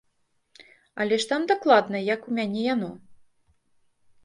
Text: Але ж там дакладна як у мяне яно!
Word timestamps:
Але 1.05 1.15
ж 1.25 1.27
там 1.33 1.41
дакладна 1.51 1.97
як 2.15 2.21
у 2.31 2.35
мяне 2.41 2.61
яно! 2.73 2.91